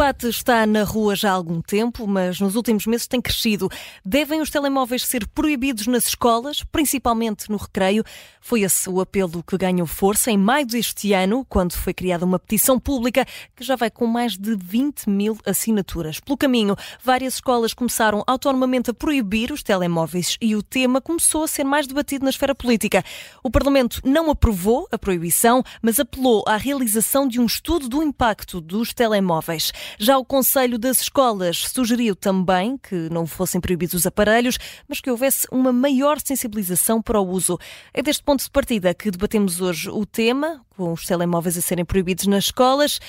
debate 0.00 0.28
está 0.28 0.64
na 0.64 0.82
rua 0.82 1.14
já 1.14 1.30
há 1.30 1.34
algum 1.34 1.60
tempo, 1.60 2.06
mas 2.06 2.40
nos 2.40 2.56
últimos 2.56 2.86
meses 2.86 3.06
tem 3.06 3.20
crescido. 3.20 3.68
Devem 4.02 4.40
os 4.40 4.48
telemóveis 4.48 5.04
ser 5.04 5.28
proibidos 5.28 5.86
nas 5.86 6.06
escolas, 6.06 6.64
principalmente 6.72 7.50
no 7.50 7.58
recreio? 7.58 8.02
Foi 8.40 8.62
esse 8.62 8.88
o 8.88 8.98
apelo 9.02 9.42
que 9.42 9.58
ganhou 9.58 9.86
força 9.86 10.30
em 10.30 10.38
maio 10.38 10.64
deste 10.64 11.12
ano, 11.12 11.44
quando 11.46 11.74
foi 11.74 11.92
criada 11.92 12.24
uma 12.24 12.38
petição 12.38 12.80
pública 12.80 13.26
que 13.54 13.62
já 13.62 13.76
vai 13.76 13.90
com 13.90 14.06
mais 14.06 14.38
de 14.38 14.56
20 14.56 15.10
mil 15.10 15.38
assinaturas. 15.44 16.18
Pelo 16.18 16.38
caminho, 16.38 16.74
várias 17.04 17.34
escolas 17.34 17.74
começaram 17.74 18.24
autonomamente 18.26 18.90
a 18.90 18.94
proibir 18.94 19.52
os 19.52 19.62
telemóveis 19.62 20.38
e 20.40 20.56
o 20.56 20.62
tema 20.62 21.02
começou 21.02 21.44
a 21.44 21.48
ser 21.48 21.64
mais 21.64 21.86
debatido 21.86 22.24
na 22.24 22.30
esfera 22.30 22.54
política. 22.54 23.04
O 23.42 23.50
Parlamento 23.50 24.00
não 24.02 24.30
aprovou 24.30 24.88
a 24.90 24.96
proibição, 24.96 25.62
mas 25.82 26.00
apelou 26.00 26.42
à 26.48 26.56
realização 26.56 27.28
de 27.28 27.38
um 27.38 27.44
estudo 27.44 27.86
do 27.86 28.02
impacto 28.02 28.62
dos 28.62 28.94
telemóveis. 28.94 29.70
Já 29.98 30.18
o 30.18 30.24
Conselho 30.24 30.78
das 30.78 31.00
Escolas 31.02 31.58
sugeriu 31.68 32.14
também 32.14 32.76
que 32.78 33.08
não 33.10 33.26
fossem 33.26 33.60
proibidos 33.60 33.94
os 33.94 34.06
aparelhos, 34.06 34.58
mas 34.88 35.00
que 35.00 35.10
houvesse 35.10 35.46
uma 35.50 35.72
maior 35.72 36.20
sensibilização 36.20 37.02
para 37.02 37.20
o 37.20 37.28
uso. 37.28 37.58
É 37.92 38.02
deste 38.02 38.22
ponto 38.22 38.42
de 38.42 38.50
partida 38.50 38.94
que 38.94 39.10
debatemos 39.10 39.60
hoje 39.60 39.90
o 39.90 40.04
tema, 40.06 40.64
com 40.76 40.92
os 40.92 41.04
telemóveis 41.04 41.56
a 41.56 41.60
serem 41.60 41.84
proibidos 41.84 42.26
nas 42.26 42.44
escolas. 42.44 43.00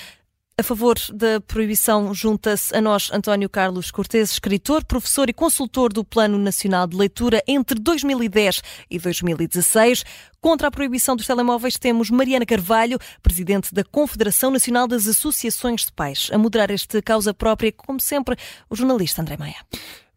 A 0.58 0.62
favor 0.62 0.96
da 1.14 1.40
proibição 1.40 2.12
junta-se 2.12 2.76
a 2.76 2.80
nós 2.80 3.10
António 3.10 3.48
Carlos 3.48 3.90
Cortes, 3.90 4.32
escritor, 4.32 4.84
professor 4.84 5.30
e 5.30 5.32
consultor 5.32 5.90
do 5.90 6.04
Plano 6.04 6.36
Nacional 6.36 6.86
de 6.86 6.94
Leitura 6.94 7.42
entre 7.48 7.80
2010 7.80 8.62
e 8.90 8.98
2016. 8.98 10.04
Contra 10.42 10.68
a 10.68 10.70
proibição 10.70 11.16
dos 11.16 11.26
telemóveis 11.26 11.78
temos 11.78 12.10
Mariana 12.10 12.44
Carvalho, 12.44 12.98
presidente 13.22 13.72
da 13.72 13.82
Confederação 13.82 14.50
Nacional 14.50 14.86
das 14.86 15.06
Associações 15.06 15.86
de 15.86 15.92
Pais. 15.92 16.28
A 16.30 16.36
moderar 16.36 16.70
esta 16.70 17.00
causa 17.00 17.32
própria, 17.32 17.72
como 17.72 17.98
sempre, 17.98 18.36
o 18.68 18.76
jornalista 18.76 19.22
André 19.22 19.38
Maia. 19.38 19.56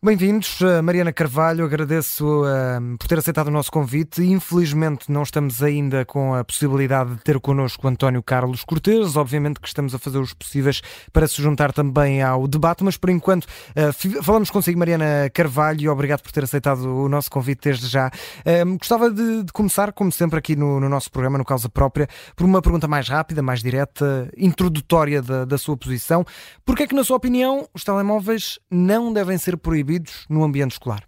Bem-vindos, 0.05 0.61
eh, 0.61 0.83
Mariana 0.83 1.11
Carvalho. 1.11 1.65
Agradeço 1.65 2.43
uh, 2.43 2.95
por 2.99 3.07
ter 3.07 3.17
aceitado 3.17 3.47
o 3.47 3.51
nosso 3.51 3.71
convite. 3.71 4.21
Infelizmente, 4.21 5.11
não 5.11 5.23
estamos 5.23 5.63
ainda 5.63 6.05
com 6.05 6.35
a 6.35 6.43
possibilidade 6.43 7.15
de 7.15 7.23
ter 7.23 7.39
connosco 7.39 7.87
António 7.87 8.21
Carlos 8.21 8.63
Cortes. 8.63 9.15
Obviamente 9.15 9.59
que 9.59 9.67
estamos 9.67 9.95
a 9.95 9.97
fazer 9.97 10.19
os 10.19 10.31
possíveis 10.31 10.83
para 11.11 11.27
se 11.27 11.41
juntar 11.41 11.73
também 11.73 12.21
ao 12.21 12.47
debate, 12.47 12.83
mas 12.83 12.97
por 12.97 13.09
enquanto 13.09 13.45
uh, 13.45 14.21
falamos 14.21 14.51
consigo, 14.51 14.77
Mariana 14.77 15.27
Carvalho. 15.33 15.91
Obrigado 15.91 16.21
por 16.21 16.31
ter 16.31 16.43
aceitado 16.43 16.81
o 16.81 17.09
nosso 17.09 17.31
convite 17.31 17.61
desde 17.63 17.87
já. 17.87 18.11
Uh, 18.45 18.77
gostava 18.77 19.09
de, 19.09 19.41
de, 19.41 19.51
começar, 19.51 19.91
como 19.91 20.11
sempre, 20.11 20.37
aqui 20.37 20.55
no, 20.55 20.79
no, 20.79 20.87
nosso 20.87 21.09
programa, 21.09 21.39
no 21.39 21.43
Causa 21.43 21.67
Própria, 21.67 22.07
por 22.35 22.45
uma 22.45 22.61
pergunta 22.61 22.87
mais 22.87 23.09
rápida, 23.09 23.41
mais 23.41 23.63
direta, 23.63 24.29
introdutória 24.37 25.19
da, 25.23 25.45
da 25.45 25.57
sua 25.57 25.75
posição. 25.75 26.23
Por 26.63 26.75
que 26.75 26.83
é 26.83 26.87
que, 26.87 26.93
na 26.93 27.03
sua 27.03 27.17
opinião, 27.17 27.67
os 27.73 27.83
telemóveis 27.83 28.59
não 28.69 29.11
devem 29.11 29.39
ser 29.39 29.57
proibidos? 29.57 29.94
Proibidos 29.95 30.25
no 30.29 30.43
ambiente 30.43 30.71
escolar? 30.71 31.03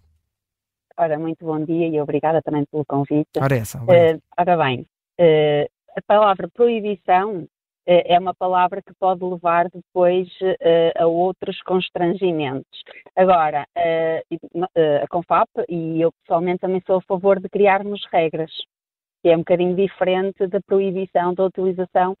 Ora, 0.96 1.18
muito 1.18 1.44
bom 1.44 1.64
dia 1.64 1.88
e 1.88 2.00
obrigada 2.00 2.42
também 2.42 2.64
pelo 2.70 2.84
convite. 2.84 3.28
Ora, 3.40 3.54
é 3.54 3.58
essa, 3.60 3.78
uh, 3.78 4.22
ora 4.36 4.56
bem, 4.56 4.80
uh, 5.20 5.70
a 5.96 6.02
palavra 6.06 6.48
proibição 6.52 7.42
uh, 7.42 7.48
é 7.86 8.18
uma 8.18 8.34
palavra 8.34 8.82
que 8.82 8.92
pode 8.98 9.22
levar 9.22 9.68
depois 9.70 10.28
a 10.96 11.06
outros 11.06 11.62
constrangimentos. 11.62 12.82
Agora, 13.14 13.66
a 13.76 15.08
CONFAP 15.08 15.48
e 15.68 16.00
eu 16.00 16.12
pessoalmente 16.22 16.60
também 16.60 16.82
sou 16.86 16.96
a 16.96 17.02
favor 17.02 17.40
de 17.40 17.48
criarmos 17.48 18.04
regras, 18.12 18.50
que 19.22 19.28
é 19.28 19.34
um 19.34 19.40
bocadinho 19.40 19.74
diferente 19.74 20.46
da 20.46 20.60
proibição 20.60 21.32
da 21.32 21.44
utilização 21.44 22.16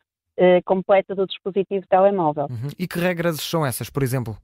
completa 0.64 1.14
do 1.14 1.26
dispositivo 1.26 1.84
telemóvel. 1.88 2.46
Uhum. 2.48 2.70
E 2.78 2.86
que 2.86 2.98
regras 2.98 3.40
são 3.40 3.66
essas, 3.66 3.90
por 3.90 4.02
exemplo? 4.02 4.36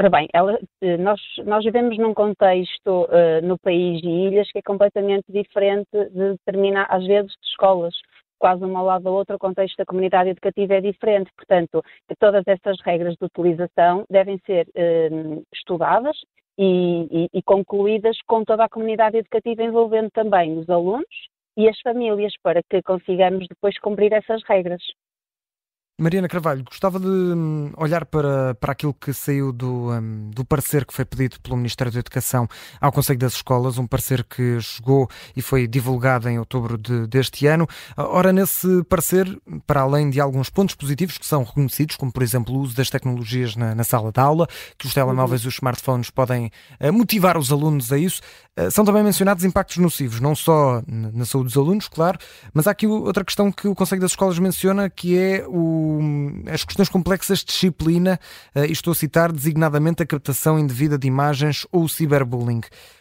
Ora 0.00 0.10
bem, 0.10 0.28
ela, 0.32 0.56
eh, 0.80 0.96
nós, 0.96 1.20
nós 1.44 1.64
vivemos 1.64 1.98
num 1.98 2.14
contexto 2.14 3.06
uh, 3.06 3.44
no 3.44 3.58
país 3.58 4.00
de 4.00 4.08
ilhas 4.08 4.48
que 4.52 4.60
é 4.60 4.62
completamente 4.62 5.24
diferente 5.28 5.88
de 5.90 6.34
determinar, 6.34 6.86
às 6.88 7.04
vezes, 7.04 7.32
de 7.32 7.48
escolas. 7.48 7.94
Quase 8.38 8.64
uma 8.64 8.78
ao 8.78 8.86
lado 8.86 9.02
da 9.02 9.10
outra, 9.10 9.34
o 9.34 9.40
contexto 9.40 9.76
da 9.76 9.84
comunidade 9.84 10.30
educativa 10.30 10.74
é 10.74 10.80
diferente. 10.80 11.32
Portanto, 11.34 11.82
todas 12.20 12.44
essas 12.46 12.80
regras 12.82 13.16
de 13.16 13.24
utilização 13.24 14.04
devem 14.08 14.38
ser 14.46 14.68
uh, 14.68 15.44
estudadas 15.52 16.16
e, 16.56 17.26
e, 17.34 17.38
e 17.38 17.42
concluídas 17.42 18.16
com 18.24 18.44
toda 18.44 18.66
a 18.66 18.68
comunidade 18.68 19.16
educativa, 19.16 19.64
envolvendo 19.64 20.10
também 20.12 20.58
os 20.58 20.70
alunos 20.70 21.08
e 21.56 21.68
as 21.68 21.80
famílias, 21.80 22.34
para 22.40 22.62
que 22.62 22.80
consigamos 22.82 23.48
depois 23.48 23.76
cumprir 23.80 24.12
essas 24.12 24.44
regras. 24.44 24.80
Mariana 26.00 26.28
Carvalho, 26.28 26.62
gostava 26.62 27.00
de 27.00 27.08
hum, 27.08 27.72
olhar 27.76 28.06
para, 28.06 28.54
para 28.54 28.70
aquilo 28.70 28.94
que 28.94 29.12
saiu 29.12 29.52
do, 29.52 29.90
um, 29.90 30.30
do 30.30 30.44
parecer 30.44 30.86
que 30.86 30.94
foi 30.94 31.04
pedido 31.04 31.40
pelo 31.40 31.56
Ministério 31.56 31.92
da 31.92 31.98
Educação 31.98 32.46
ao 32.80 32.92
Conselho 32.92 33.18
das 33.18 33.32
Escolas, 33.32 33.78
um 33.78 33.86
parecer 33.86 34.22
que 34.22 34.60
chegou 34.60 35.10
e 35.34 35.42
foi 35.42 35.66
divulgado 35.66 36.28
em 36.28 36.38
outubro 36.38 36.78
de, 36.78 37.08
deste 37.08 37.48
ano. 37.48 37.66
Ora, 37.96 38.32
nesse 38.32 38.84
parecer, 38.84 39.26
para 39.66 39.80
além 39.80 40.08
de 40.08 40.20
alguns 40.20 40.48
pontos 40.48 40.76
positivos 40.76 41.18
que 41.18 41.26
são 41.26 41.42
reconhecidos, 41.42 41.96
como 41.96 42.12
por 42.12 42.22
exemplo 42.22 42.54
o 42.54 42.60
uso 42.60 42.76
das 42.76 42.90
tecnologias 42.90 43.56
na, 43.56 43.74
na 43.74 43.82
sala 43.82 44.12
de 44.12 44.20
aula, 44.20 44.46
que 44.78 44.86
os 44.86 44.94
telemóveis 44.94 45.40
e 45.42 45.48
os 45.48 45.54
smartphones 45.54 46.10
podem 46.10 46.52
uh, 46.80 46.92
motivar 46.92 47.36
os 47.36 47.50
alunos 47.50 47.92
a 47.92 47.98
isso, 47.98 48.22
uh, 48.56 48.70
são 48.70 48.84
também 48.84 49.02
mencionados 49.02 49.42
impactos 49.42 49.78
nocivos, 49.78 50.20
não 50.20 50.36
só 50.36 50.80
na 50.86 51.24
saúde 51.24 51.48
dos 51.48 51.56
alunos, 51.56 51.88
claro, 51.88 52.20
mas 52.54 52.68
há 52.68 52.70
aqui 52.70 52.86
outra 52.86 53.24
questão 53.24 53.50
que 53.50 53.66
o 53.66 53.74
Conselho 53.74 54.00
das 54.00 54.12
Escolas 54.12 54.38
menciona, 54.38 54.88
que 54.88 55.18
é 55.18 55.44
o 55.48 55.87
as 56.50 56.64
questões 56.64 56.88
complexas 56.88 57.40
de 57.40 57.46
disciplina, 57.46 58.18
uh, 58.54 58.64
e 58.64 58.72
estou 58.72 58.92
a 58.92 58.94
citar 58.94 59.32
designadamente 59.32 60.02
a 60.02 60.06
captação 60.06 60.58
indevida 60.58 60.98
de 60.98 61.06
imagens 61.06 61.66
ou 61.72 61.84
o 61.84 61.88
ciberbullying. 61.88 62.60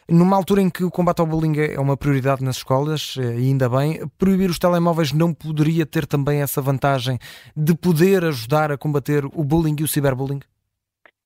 Numa 0.09 0.37
altura 0.37 0.61
em 0.61 0.69
que 0.69 0.83
o 0.83 0.91
combate 0.91 1.19
ao 1.19 1.27
bullying 1.27 1.59
é 1.59 1.79
uma 1.79 1.97
prioridade 1.97 2.41
nas 2.41 2.57
escolas, 2.57 3.15
eh, 3.19 3.23
ainda 3.23 3.67
bem, 3.67 3.99
proibir 4.17 4.49
os 4.49 4.57
telemóveis 4.57 5.11
não 5.11 5.33
poderia 5.33 5.85
ter 5.85 6.05
também 6.05 6.41
essa 6.41 6.61
vantagem 6.61 7.19
de 7.53 7.75
poder 7.75 8.23
ajudar 8.23 8.71
a 8.71 8.77
combater 8.77 9.25
o 9.25 9.43
bullying 9.43 9.75
e 9.79 9.83
o 9.83 9.87
ciberbullying? 9.87 10.39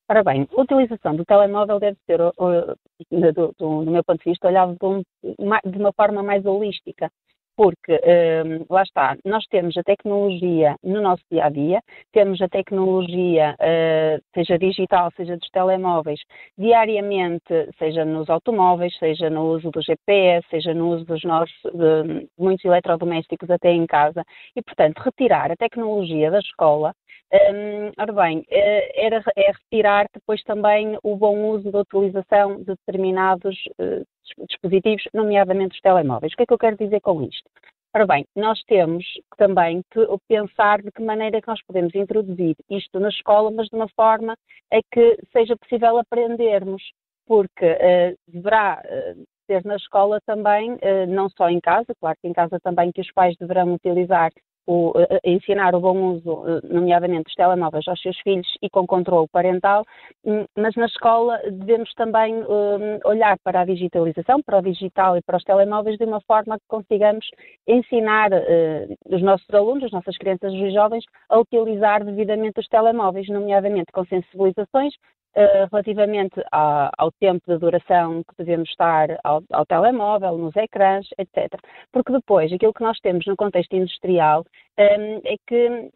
Ora 0.10 0.24
bem, 0.24 0.48
a 0.58 0.62
utilização 0.62 1.16
do 1.16 1.24
telemóvel 1.24 1.80
deve 1.80 1.98
ser, 2.06 2.18
do, 2.18 3.54
do, 3.58 3.86
do 3.86 3.92
meu 3.92 4.04
ponto 4.04 4.18
de 4.24 4.32
vista, 4.32 4.48
olhado 4.48 4.76
de, 4.76 5.78
uma 5.78 5.94
forma 5.94 6.24
mais 6.24 6.46
holística 6.46 7.10
porque 7.56 7.94
um, 7.94 8.66
lá 8.74 8.84
está, 8.84 9.18
nós 9.26 9.46
temos 9.48 9.76
a 9.78 9.84
tecnologia 9.84 10.76
no 10.84 11.02
nosso 11.02 11.24
dia 11.32 11.46
a 11.46 11.50
dia, 11.50 11.82
temos 12.12 12.42
a 12.42 12.48
tecnologia, 12.48 13.56
uh, 13.60 14.22
seja 14.34 14.58
digital, 14.58 15.12
seja 15.16 15.38
dos 15.38 15.50
telemóveis, 15.50 16.20
diariamente, 16.58 17.70
seja 17.78 18.06
nos 18.06 18.30
automóveis, 18.30 18.98
seja 18.98 19.30
no 19.30 19.48
uso 19.52 19.70
do 19.72 19.82
GPS, 19.82 20.46
seja 20.50 20.74
no 20.74 20.90
uso 20.90 21.06
dos 21.06 21.24
nossos, 21.24 21.56
de 21.64 22.28
muitos 22.38 22.66
eletrodomésticos 22.66 23.50
até 23.50 23.72
em 23.72 23.86
casa, 23.86 24.24
e 24.56 24.62
portanto, 24.62 25.00
retirar 25.00 25.52
a 25.52 25.56
tecnologia 25.56 26.32
da 26.32 26.40
escola 26.40 26.94
um, 27.34 27.92
ora 27.98 28.12
bem, 28.12 28.46
eh, 28.50 29.06
era, 29.06 29.24
é 29.38 29.52
retirar 29.52 30.06
depois 30.14 30.44
também 30.44 30.98
o 31.02 31.16
bom 31.16 31.52
uso 31.52 31.72
da 31.72 31.80
utilização 31.80 32.58
de 32.58 32.66
determinados 32.66 33.56
uh, 33.80 34.06
dispositivos, 34.50 35.04
nomeadamente 35.14 35.76
os 35.76 35.82
telemóveis. 35.82 36.34
O 36.34 36.36
que 36.36 36.44
é 36.44 36.46
que 36.46 36.54
eu 36.54 36.58
quero 36.58 36.76
dizer 36.76 37.00
com 37.00 37.22
isto? 37.22 37.50
Ora 37.96 38.06
bem, 38.06 38.26
nós 38.36 38.62
temos 38.64 39.06
também 39.38 39.82
que 39.92 40.06
pensar 40.28 40.82
de 40.82 40.92
que 40.92 41.02
maneira 41.02 41.38
é 41.38 41.42
que 41.42 41.48
nós 41.48 41.62
podemos 41.66 41.96
introduzir 41.96 42.56
isto 42.70 43.00
na 43.00 43.10
escola, 43.10 43.50
mas 43.50 43.68
de 43.68 43.76
uma 43.76 43.88
forma 43.90 44.36
a 44.72 44.80
que 44.92 45.18
seja 45.32 45.56
possível 45.56 45.98
aprendermos, 46.00 46.84
porque 47.26 47.66
uh, 47.66 48.18
deverá 48.28 48.82
uh, 48.84 49.68
na 49.68 49.76
escola 49.76 50.20
também, 50.26 50.78
não 51.10 51.28
só 51.30 51.50
em 51.50 51.60
casa, 51.60 51.94
claro 52.00 52.18
que 52.22 52.28
em 52.30 52.32
casa 52.32 52.58
também 52.64 52.90
que 52.90 53.02
os 53.02 53.12
pais 53.12 53.36
deverão 53.38 53.74
utilizar 53.74 54.32
o, 54.72 54.94
ensinar 55.24 55.76
o 55.76 55.82
bom 55.82 56.14
uso, 56.14 56.44
eh, 56.48 56.62
nomeadamente 56.74 57.26
dos 57.26 57.36
telemóveis, 57.36 57.88
aos 57.88 58.02
seus 58.02 58.18
filhos 58.20 58.48
e 58.62 58.70
com 58.70 58.88
controle 58.88 59.28
parental, 59.32 59.84
hum, 60.26 60.46
mas 60.58 60.76
na 60.76 60.86
escola 60.86 61.40
devemos 61.52 61.94
também 61.96 62.36
um, 62.36 63.00
olhar 63.06 63.38
para 63.44 63.62
a 63.62 63.66
digitalização, 63.66 64.42
para 64.42 64.60
o 64.60 64.62
digital 64.62 65.18
e 65.18 65.22
para 65.22 65.38
os 65.38 65.44
telemóveis 65.44 65.98
de 65.98 66.06
uma 66.06 66.22
forma 66.22 66.58
que 66.58 66.66
consigamos 66.68 67.26
ensinar 67.68 68.32
uh, 68.32 69.16
os 69.16 69.22
nossos 69.22 69.50
alunos, 69.54 69.84
as 69.84 69.92
nossas 69.92 70.18
crianças 70.18 70.54
e 70.54 70.64
os 70.64 70.74
jovens 70.74 71.04
a 71.30 71.40
utilizar 71.40 72.06
devidamente 72.06 72.60
os 72.60 72.68
telemóveis, 72.68 73.28
nomeadamente 73.28 73.92
com 73.92 74.06
sensibilizações, 74.06 74.94
Uh, 75.34 75.66
relativamente 75.72 76.44
ao 76.52 77.10
tempo 77.14 77.42
de 77.48 77.58
duração 77.58 78.22
que 78.22 78.36
devemos 78.38 78.70
estar 78.70 79.18
ao, 79.24 79.42
ao, 79.54 79.66
telemóvel, 79.66 80.38
nos 80.38 80.54
ecrãs, 80.58 81.08
etc. 81.18 81.58
Porque 81.90 82.12
depois, 82.12 82.52
aquilo 82.52 82.74
que 82.74 82.84
nós 82.84 83.00
temos 83.00 83.26
no 83.26 83.38
contexto 83.38 83.74
industrial 83.74 84.44
um, 84.78 85.22
é 85.24 85.36
que 85.48 85.90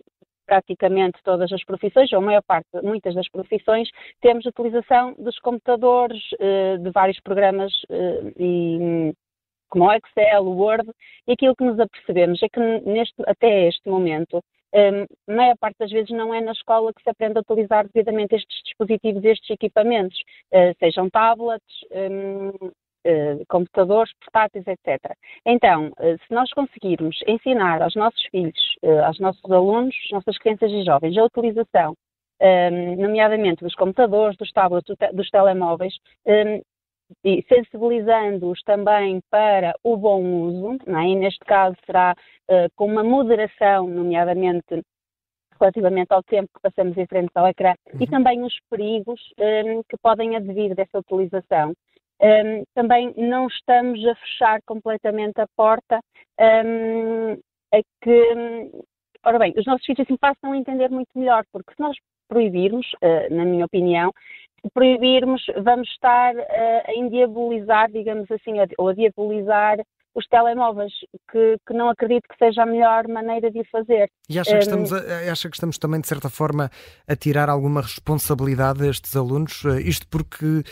praticamente 0.45 1.19
todas 1.23 1.51
as 1.51 1.63
profissões, 1.65 2.11
ou 2.13 2.19
a 2.19 2.21
maior 2.21 2.43
parte, 2.43 2.69
muitas 2.81 3.13
das 3.13 3.27
profissões, 3.29 3.89
temos 4.21 4.45
utilização 4.45 5.13
dos 5.17 5.37
computadores, 5.39 6.21
uh, 6.33 6.77
de 6.81 6.89
vários 6.91 7.19
programas 7.19 7.73
uh, 7.89 8.31
e 8.37 9.13
como 9.69 9.85
o 9.85 9.91
Excel, 9.91 10.45
o 10.45 10.55
Word, 10.55 10.89
e 11.27 11.33
aquilo 11.33 11.55
que 11.55 11.65
nos 11.65 11.79
apercebemos 11.79 12.41
é 12.41 12.47
que 12.47 12.59
neste, 12.59 13.15
até 13.27 13.67
este 13.67 13.89
momento 13.89 14.41
a 14.75 15.31
maior 15.31 15.57
parte 15.57 15.77
das 15.79 15.89
vezes 15.89 16.09
não 16.11 16.33
é 16.33 16.41
na 16.41 16.51
escola 16.51 16.93
que 16.93 17.01
se 17.01 17.09
aprende 17.09 17.37
a 17.37 17.41
utilizar 17.41 17.87
devidamente 17.87 18.35
estes 18.35 18.61
dispositivos, 18.63 19.23
estes 19.23 19.49
equipamentos, 19.49 20.17
uh, 20.53 20.75
sejam 20.79 21.09
tablets, 21.09 21.83
uh, 21.91 23.45
computadores, 23.47 24.11
portáteis, 24.19 24.65
etc. 24.67 25.15
Então, 25.45 25.87
uh, 25.87 26.17
se 26.27 26.33
nós 26.33 26.51
conseguirmos 26.51 27.17
ensinar 27.25 27.81
aos 27.81 27.95
nossos 27.95 28.23
filhos, 28.25 28.75
aos 29.05 29.19
nossos 29.19 29.49
alunos, 29.49 29.95
nossas 30.11 30.37
crianças 30.37 30.71
e 30.71 30.83
jovens, 30.83 31.17
a 31.17 31.23
utilização, 31.23 31.95
nomeadamente 32.97 33.63
dos 33.63 33.73
computadores, 33.75 34.37
dos 34.37 34.51
tablets, 34.51 34.93
dos 35.13 35.29
telemóveis, 35.29 35.95
e 37.23 37.43
sensibilizando-os 37.47 38.61
também 38.63 39.21
para 39.29 39.73
o 39.83 39.97
bom 39.97 40.23
uso, 40.23 40.77
é? 40.87 41.07
e 41.07 41.15
neste 41.15 41.39
caso 41.45 41.75
será 41.85 42.15
uh, 42.49 42.69
com 42.75 42.85
uma 42.85 43.03
moderação, 43.03 43.87
nomeadamente 43.87 44.81
relativamente 45.59 46.11
ao 46.11 46.23
tempo 46.23 46.49
que 46.53 46.61
passamos 46.61 46.97
em 46.97 47.07
frente 47.07 47.31
ao 47.35 47.47
ecrã, 47.47 47.73
uhum. 47.93 48.01
e 48.01 48.07
também 48.07 48.43
os 48.43 48.53
perigos 48.69 49.21
um, 49.39 49.43
ehm, 49.43 49.81
que 49.89 49.97
podem 50.01 50.35
advir 50.35 50.75
dessa 50.75 50.99
utilização. 50.99 51.69
Um, 52.21 52.27
ehm, 52.27 52.63
também 52.73 53.13
não 53.15 53.47
estamos 53.47 54.05
a 54.05 54.15
fechar 54.15 54.59
completamente 54.65 55.39
a 55.39 55.47
porta 55.55 55.99
um, 56.39 57.31
ehm, 57.31 57.39
a 57.73 57.81
que, 58.01 58.71
ora 59.25 59.39
bem, 59.39 59.53
os 59.57 59.65
nossos 59.65 59.85
filhos 59.85 60.01
assim 60.01 60.17
passam 60.17 60.51
a 60.51 60.57
entender 60.57 60.89
muito 60.89 61.09
melhor, 61.15 61.43
porque 61.51 61.73
se 61.73 61.81
nós 61.81 61.95
proibirmos, 62.27 62.85
uh, 62.95 63.33
na 63.33 63.45
minha 63.45 63.65
opinião, 63.65 64.11
proibirmos, 64.73 65.45
vamos 65.63 65.89
estar 65.89 66.35
uh, 66.35 66.41
a 66.87 66.93
endiabolizar, 66.95 67.91
digamos 67.91 68.29
assim, 68.31 68.53
ou 68.77 68.89
a 68.89 68.93
diabolizar 68.93 69.77
os 70.15 70.25
telemóveis, 70.27 70.93
que, 71.29 71.57
que, 71.67 71.73
não 71.73 71.89
acredito 71.89 72.23
que 72.29 72.37
seja 72.37 72.63
a 72.63 72.65
melhor 72.65 73.07
maneira 73.07 73.51
de 73.51 73.59
o 73.59 73.65
fazer. 73.69 74.09
E 74.29 74.39
acha 74.39 74.51
que, 74.51 74.63
estamos 74.63 74.93
a, 74.93 75.31
acha 75.31 75.49
que 75.49 75.55
estamos 75.57 75.77
também, 75.77 75.99
de 75.99 76.07
certa 76.07 76.29
forma, 76.29 76.71
a 77.07 77.15
tirar 77.15 77.49
alguma 77.49 77.81
responsabilidade 77.81 78.83
a 78.85 78.89
estes 78.89 79.15
alunos? 79.15 79.63
Eh, 79.65 79.81
isto 79.81 80.07
porque 80.07 80.45
uh, 80.45 80.63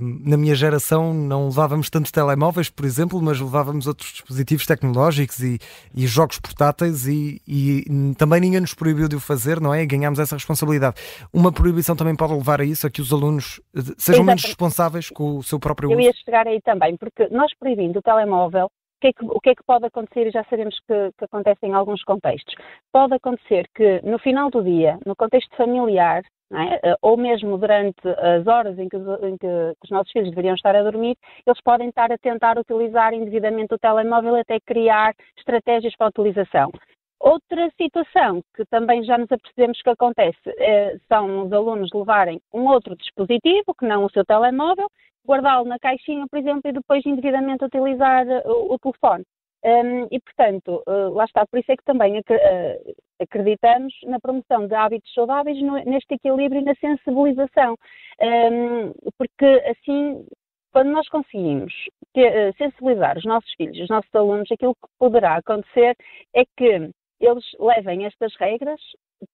na 0.00 0.36
minha 0.36 0.54
geração 0.54 1.14
não 1.14 1.46
levávamos 1.46 1.88
tantos 1.88 2.10
telemóveis, 2.10 2.68
por 2.68 2.84
exemplo, 2.84 3.20
mas 3.22 3.40
levávamos 3.40 3.86
outros 3.86 4.12
dispositivos 4.12 4.66
tecnológicos 4.66 5.40
e, 5.40 5.58
e 5.94 6.06
jogos 6.06 6.38
portáteis 6.38 7.06
e, 7.06 7.40
e, 7.48 7.84
também 8.18 8.40
ninguém 8.40 8.60
nos 8.60 8.74
proibiu 8.74 9.08
de 9.08 9.16
o 9.16 9.20
fazer, 9.20 9.60
não 9.60 9.72
é? 9.72 9.82
E 9.82 9.86
ganhámos 9.86 10.18
essa 10.18 10.36
responsabilidade. 10.36 10.96
Uma 11.32 11.50
proibição 11.50 11.96
também 11.96 12.14
pode 12.14 12.34
levar 12.34 12.60
a 12.60 12.64
isso, 12.64 12.86
a 12.86 12.90
que 12.90 13.00
os 13.00 13.12
alunos 13.12 13.60
eh, 13.74 13.80
sejam 13.80 13.94
Exatamente. 13.96 14.26
menos 14.26 14.44
responsáveis 14.44 15.08
com 15.08 15.38
o 15.38 15.42
seu 15.42 15.58
próprio 15.58 15.88
uso? 15.88 15.98
Eu 15.98 16.04
ia 16.04 16.12
chegar 16.12 16.46
aí 16.46 16.60
também, 16.60 16.96
porque 16.96 17.28
nós 17.28 17.50
proibindo 17.58 17.98
o 17.98 18.02
telemóvel, 18.02 18.70
que 19.04 19.08
é 19.08 19.12
que, 19.12 19.24
o 19.26 19.40
que 19.40 19.50
é 19.50 19.54
que 19.54 19.64
pode 19.64 19.84
acontecer, 19.84 20.26
e 20.26 20.30
já 20.30 20.42
sabemos 20.44 20.78
que, 20.80 21.12
que, 21.18 21.24
acontece 21.24 21.66
em 21.66 21.74
alguns 21.74 22.02
contextos, 22.04 22.54
pode 22.90 23.14
acontecer 23.14 23.68
que 23.74 24.00
no 24.02 24.18
final 24.18 24.48
do 24.48 24.62
dia, 24.62 24.98
no 25.04 25.14
contexto 25.14 25.54
familiar, 25.56 26.22
é? 26.52 26.90
Eh, 26.90 26.96
ou 27.02 27.16
mesmo 27.16 27.58
durante 27.58 28.06
as 28.06 28.46
horas 28.46 28.78
em 28.78 28.88
que, 28.88 28.96
em 28.96 29.36
que, 29.36 29.46
os 29.82 29.90
nossos 29.90 30.12
filhos 30.12 30.30
deveriam 30.30 30.54
estar 30.54 30.74
a 30.76 30.82
dormir, 30.82 31.16
eles 31.46 31.60
podem 31.62 31.88
estar 31.88 32.12
a 32.12 32.18
tentar 32.18 32.58
utilizar 32.58 33.12
indevidamente 33.12 33.74
o 33.74 33.78
telemóvel 33.78 34.36
até 34.36 34.58
criar 34.60 35.14
estratégias 35.36 35.96
para 35.96 36.06
a 36.06 36.10
utilização. 36.10 36.70
Outra 37.18 37.70
situação 37.76 38.42
que 38.54 38.64
também 38.66 39.02
já 39.02 39.18
nos 39.18 39.32
apercebemos 39.32 39.80
que 39.82 39.90
acontece 39.90 40.38
é, 40.58 40.96
são 41.08 41.46
os 41.46 41.52
alunos 41.52 41.90
levarem 41.92 42.40
um 42.52 42.66
outro 42.66 42.94
dispositivo, 42.96 43.74
que 43.78 43.86
não 43.86 44.04
o 44.04 44.10
seu 44.10 44.24
telemóvel, 44.24 44.88
guardá-lo 45.26 45.66
na 45.66 45.78
caixinha, 45.78 46.26
por 46.28 46.38
exemplo, 46.38 46.62
e 46.64 46.72
depois 46.72 47.04
indevidamente 47.06 47.64
utilizar 47.64 48.26
uh, 48.26 48.42
o, 48.46 48.74
o 48.74 48.78
telefone. 48.78 49.24
Um, 49.64 50.06
e, 50.10 50.20
portanto, 50.20 50.82
uh, 50.86 51.14
lá 51.14 51.24
está, 51.24 51.46
por 51.46 51.58
isso 51.58 51.72
é 51.72 51.76
que 51.76 51.84
também 51.84 52.18
ac 52.18 52.30
uh, 52.30 52.94
acreditamos 53.18 53.94
na 54.04 54.20
promoção 54.20 54.66
de 54.66 54.74
hábitos 54.74 55.10
saudáveis, 55.14 55.58
no, 55.62 55.82
neste 55.84 56.14
equilíbrio 56.14 56.60
e 56.60 56.64
na 56.64 56.74
sensibilização, 56.74 57.74
um, 58.20 58.92
porque 59.16 59.46
assim, 59.66 60.26
quando 60.70 60.90
nós 60.90 61.08
conseguimos 61.08 61.72
ter, 62.12 62.50
uh, 62.50 62.54
sensibilizar 62.58 63.16
os 63.16 63.24
nossos 63.24 63.50
filhos, 63.54 63.80
os 63.80 63.88
nossos 63.88 64.14
alunos, 64.14 64.52
aquilo 64.52 64.74
que 64.74 64.88
poderá 64.98 65.36
acontecer 65.36 65.96
é 66.34 66.44
que 66.58 66.90
eles 67.18 67.44
levem 67.58 68.04
estas 68.04 68.36
regras 68.36 68.80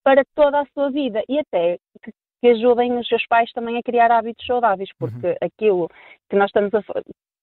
para 0.05 0.23
toda 0.37 0.61
a 0.61 0.67
sua 0.67 0.91
vida 0.93 1.25
e 1.29 1.41
até 1.41 1.79
que 2.05 2.13
que 2.41 2.49
ajudem 2.49 2.97
os 2.99 3.07
seus 3.07 3.27
pais 3.27 3.53
também 3.53 3.77
a 3.77 3.83
criar 3.83 4.11
hábitos 4.11 4.47
saudáveis, 4.47 4.91
porque 4.99 5.29
uhum. 5.29 5.35
aquilo 5.41 5.89
que 6.29 6.37
nós 6.37 6.47
estamos 6.47 6.73
a, 6.75 6.83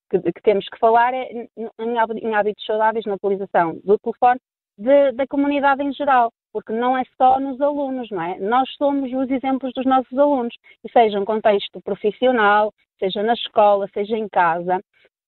que, 0.09 0.19
que, 0.31 0.41
temos 0.41 0.67
que 0.67 0.79
falar 0.79 1.13
é 1.13 1.47
em 1.79 2.35
hábitos 2.35 2.65
saudáveis 2.65 3.05
na 3.05 3.15
utilização 3.15 3.79
do 3.83 3.97
telefone 3.99 4.39
de, 4.77 5.11
da 5.13 5.27
comunidade 5.27 5.83
em 5.83 5.91
geral, 5.91 6.31
porque 6.53 6.71
não 6.71 6.97
é 6.97 7.03
só 7.17 7.39
nos 7.39 7.59
alunos, 7.59 8.09
não 8.11 8.21
é? 8.21 8.39
Nós 8.39 8.69
somos 8.77 9.11
os 9.11 9.29
exemplos 9.29 9.73
dos 9.73 9.85
nossos 9.85 10.17
alunos, 10.17 10.55
e 10.83 10.91
seja 10.91 11.19
um 11.19 11.25
contexto 11.25 11.81
profissional, 11.81 12.71
seja 12.99 13.23
na 13.23 13.33
escola, 13.33 13.87
seja 13.93 14.17
em 14.17 14.27
casa. 14.29 14.79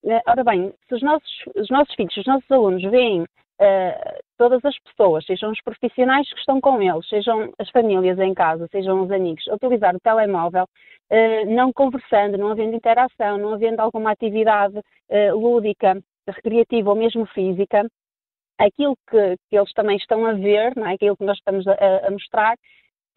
Eh, 0.05 0.21
ora 0.27 0.43
bem, 0.43 0.73
se 0.87 0.95
os 0.95 1.01
nossos, 1.01 1.43
os 1.55 1.69
nossos 1.69 1.93
filhos, 1.95 2.15
os 2.15 2.25
nossos 2.25 2.49
alunos 2.49 2.81
veem 2.83 3.25
uh, 3.59 4.19
todas 4.37 4.63
as 4.63 4.77
pessoas, 4.79 5.25
sejam 5.25 5.51
os 5.51 5.61
profissionais 5.61 6.31
que 6.31 6.39
estão 6.39 6.59
com 6.61 6.81
eles, 6.81 7.07
sejam 7.07 7.51
as 7.59 7.69
famílias 7.69 8.17
em 8.19 8.33
casa, 8.33 8.67
sejam 8.71 9.03
os 9.03 9.11
amigos, 9.11 9.45
utilizar 9.47 9.95
o 9.95 9.99
telemóvel, 9.99 10.63
uh, 10.63 11.53
não 11.53 11.71
conversando, 11.73 12.37
não 12.37 12.51
havendo 12.51 12.75
interação, 12.75 13.37
não 13.37 13.53
havendo 13.53 13.79
alguma 13.79 14.11
atividade 14.11 14.77
uh, 14.77 15.37
lúdica, 15.37 16.01
recreativa 16.27 16.89
ou 16.89 16.95
mesmo 16.95 17.25
física, 17.27 17.87
aquilo 18.57 18.95
que, 19.09 19.35
que, 19.49 19.57
eles 19.57 19.73
também 19.73 19.97
estão 19.97 20.25
a 20.25 20.33
ver, 20.33 20.75
não 20.75 20.87
é? 20.87 20.93
aquilo 20.93 21.17
que 21.17 21.23
nós 21.23 21.37
estamos 21.37 21.65
a, 21.67 21.73
a 22.07 22.11
mostrar, 22.11 22.55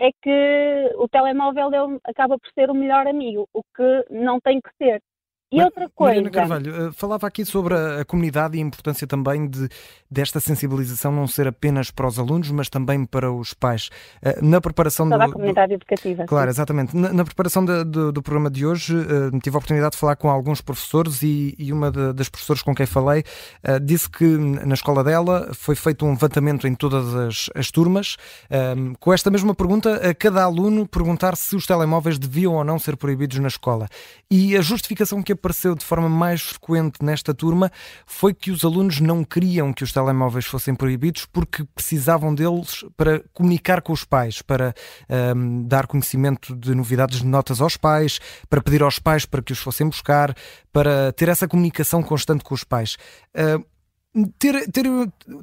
é 0.00 0.10
que 0.22 0.94
o 0.96 1.08
telemóvel 1.08 2.00
acaba 2.04 2.38
por 2.38 2.50
ser 2.52 2.70
o 2.70 2.74
melhor 2.74 3.06
amigo, 3.06 3.48
o 3.52 3.62
que 3.76 4.06
não 4.10 4.40
tem 4.40 4.60
que 4.60 4.70
ser. 4.76 5.00
E 5.52 5.62
outra 5.62 5.88
coisa. 5.90 6.14
Mariana 6.14 6.30
Carvalho, 6.30 6.88
eh, 6.88 6.92
falava 6.92 7.26
aqui 7.26 7.44
sobre 7.44 7.74
a, 7.74 8.04
comunidade 8.06 8.56
e 8.56 8.60
a 8.60 8.64
importância 8.64 9.06
também 9.06 9.46
de, 9.46 9.68
desta 10.10 10.40
sensibilização 10.40 11.12
não 11.12 11.26
ser 11.26 11.46
apenas 11.46 11.90
para 11.90 12.06
os 12.06 12.18
alunos, 12.18 12.50
mas 12.50 12.70
também 12.70 13.04
para 13.04 13.30
os 13.30 13.52
pais. 13.52 13.90
Eh, 14.22 14.40
na 14.40 14.62
preparação 14.62 15.08
Toda 15.08 15.26
do, 15.26 15.30
a 15.30 15.32
comunidade 15.32 15.68
do, 15.68 15.74
educativa. 15.74 16.24
Claro, 16.24 16.50
sim. 16.50 16.56
exatamente. 16.56 16.96
Na, 16.96 17.12
na 17.12 17.24
preparação 17.24 17.62
do, 17.64 18.10
do, 18.10 18.22
programa 18.22 18.50
de 18.50 18.64
hoje, 18.64 18.96
uh, 18.96 19.38
tive 19.40 19.56
a 19.56 19.58
oportunidade 19.58 19.92
de 19.92 19.98
falar 19.98 20.16
com 20.16 20.30
alguns 20.30 20.62
professores 20.62 21.22
e, 21.22 21.54
e 21.58 21.70
uma 21.70 21.90
de, 21.90 22.14
das 22.14 22.30
professoras 22.30 22.62
com 22.62 22.74
quem 22.74 22.86
falei 22.86 23.22
uh, 23.68 23.78
disse 23.78 24.08
que 24.08 24.24
na 24.24 24.74
escola 24.74 25.04
dela 25.04 25.50
foi 25.52 25.74
feito 25.74 26.06
um 26.06 26.10
levantamento 26.10 26.66
em 26.66 26.74
todas 26.74 27.14
as, 27.14 27.50
as 27.54 27.70
turmas, 27.70 28.16
uh, 28.46 28.96
com 28.98 29.12
esta 29.12 29.30
mesma 29.30 29.54
pergunta 29.54 29.96
a 29.96 30.14
cada 30.14 30.44
aluno 30.44 30.86
perguntar 30.86 31.36
se 31.36 31.54
os 31.54 31.66
telemóveis 31.66 32.18
deviam 32.18 32.54
ou 32.54 32.64
não 32.64 32.78
ser 32.78 32.96
proibidos 32.96 33.38
na 33.38 33.48
escola. 33.48 33.86
E 34.30 34.56
a 34.56 34.62
justificação 34.62 35.22
que 35.22 35.32
apareceu 35.42 35.74
de 35.74 35.84
forma 35.84 36.08
mais 36.08 36.40
frequente 36.40 37.02
nesta 37.02 37.34
turma 37.34 37.70
foi 38.06 38.32
que 38.32 38.52
os 38.52 38.64
alunos 38.64 39.00
não 39.00 39.24
queriam 39.24 39.72
que 39.72 39.82
os 39.82 39.92
telemóveis 39.92 40.46
fossem 40.46 40.72
proibidos 40.72 41.26
porque 41.26 41.64
precisavam 41.74 42.32
deles 42.32 42.84
para 42.96 43.20
comunicar 43.34 43.82
com 43.82 43.92
os 43.92 44.04
pais, 44.04 44.40
para 44.40 44.72
um, 45.34 45.64
dar 45.66 45.88
conhecimento 45.88 46.54
de 46.54 46.72
novidades 46.74 47.20
de 47.20 47.26
notas 47.26 47.60
aos 47.60 47.76
pais, 47.76 48.20
para 48.48 48.62
pedir 48.62 48.82
aos 48.82 49.00
pais 49.00 49.26
para 49.26 49.42
que 49.42 49.52
os 49.52 49.58
fossem 49.58 49.88
buscar, 49.88 50.32
para 50.72 51.12
ter 51.12 51.28
essa 51.28 51.48
comunicação 51.48 52.02
constante 52.02 52.44
com 52.44 52.54
os 52.54 52.62
pais. 52.62 52.96
Uh, 53.34 53.71
ter, 54.38 54.70
ter, 54.70 54.84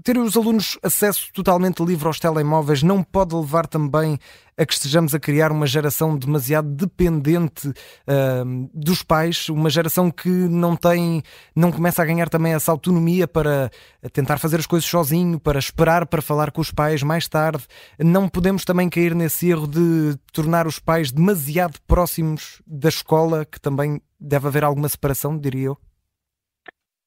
ter 0.04 0.18
os 0.18 0.38
alunos 0.38 0.78
acesso 0.84 1.32
totalmente 1.34 1.84
livre 1.84 2.08
aos 2.08 2.20
telemóveis 2.20 2.84
não 2.84 3.02
pode 3.02 3.36
levar 3.36 3.66
também 3.66 4.20
a 4.56 4.66
que 4.66 4.74
estejamos 4.74 5.16
a 5.16 5.20
criar 5.20 5.52
uma 5.52 5.66
geração 5.66 6.18
demasiado 6.18 6.68
dependente 6.68 7.70
uh, 7.70 8.70
dos 8.74 9.02
pais, 9.02 9.48
uma 9.50 9.70
geração 9.70 10.12
que 10.12 10.30
não 10.30 10.76
tem, 10.76 11.24
não 11.56 11.72
começa 11.72 12.04
a 12.04 12.06
ganhar 12.06 12.30
também 12.30 12.54
essa 12.54 12.72
autonomia 12.72 13.28
para 13.28 13.72
tentar 14.12 14.38
fazer 14.38 14.60
as 14.60 14.68
coisas 14.68 14.88
sozinho, 14.88 15.40
para 15.40 15.58
esperar 15.58 16.06
para 16.06 16.22
falar 16.22 16.52
com 16.52 16.60
os 16.60 16.72
pais 16.72 17.02
mais 17.02 17.28
tarde. 17.28 17.64
Não 17.98 18.28
podemos 18.28 18.66
também 18.66 18.90
cair 18.90 19.16
nesse 19.16 19.50
erro 19.50 19.66
de 19.66 20.16
tornar 20.34 20.68
os 20.68 20.78
pais 20.78 21.10
demasiado 21.10 21.80
próximos 21.88 22.62
da 22.68 22.90
escola, 22.90 23.46
que 23.46 23.60
também 23.62 24.02
deve 24.20 24.48
haver 24.48 24.64
alguma 24.66 24.90
separação, 24.90 25.40
diria 25.40 25.68
eu. 25.68 25.89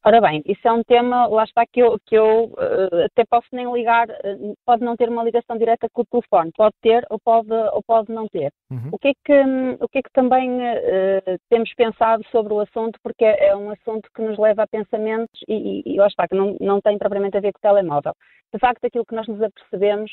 Ora 0.05 0.21
bem, 0.21 0.43
isso 0.45 0.67
é 0.67 0.73
um 0.73 0.83
tema, 0.83 1.27
lá 1.29 1.45
está, 1.45 1.65
que 1.65 1.81
eu, 1.81 1.97
que 2.05 2.17
eu 2.17 2.47
uh, 2.47 3.05
até 3.05 3.25
posso 3.25 3.47
nem 3.53 3.73
ligar, 3.73 4.09
uh, 4.09 4.55
pode 4.67 4.83
não 4.83 4.97
ter 4.97 5.09
uma 5.09 5.23
ligação 5.23 5.57
direta 5.57 5.89
com 5.93 6.03
o 6.03 6.05
telefone, 6.05 6.51
pode 6.57 6.75
ter 6.83 7.07
ou 7.09 7.21
pode, 7.21 7.53
ou 7.53 7.81
pode 7.87 8.11
não 8.11 8.27
ter. 8.27 8.51
Uhum. 8.69 8.91
O, 8.93 8.99
que 8.99 9.09
é 9.09 9.13
que, 9.25 9.43
o 9.81 9.89
que 9.89 9.99
é 9.99 10.03
que 10.03 10.13
também 10.13 10.51
uh, 10.59 11.39
temos 11.49 11.73
pensado 11.75 12.25
sobre 12.33 12.53
o 12.53 12.59
assunto, 12.59 12.99
porque 13.01 13.25
é, 13.25 13.51
é 13.51 13.57
um 13.57 13.71
assunto 13.71 14.09
que 14.13 14.23
nos 14.23 14.37
leva 14.39 14.65
a 14.65 14.67
pensamentos 14.67 15.41
e, 15.47 15.83
e, 15.87 15.95
e 15.95 15.97
lá 15.99 16.09
está, 16.09 16.27
que 16.27 16.35
não, 16.35 16.57
não 16.61 16.81
tem 16.81 16.99
propriamente 16.99 17.37
a 17.37 17.41
ver 17.41 17.53
com 17.53 17.59
o 17.59 17.63
telemóvel. 17.63 18.13
De 18.53 18.59
facto, 18.59 18.85
aquilo 18.85 19.07
que 19.07 19.15
nós 19.15 19.29
nos 19.29 19.41
apercebemos 19.41 20.11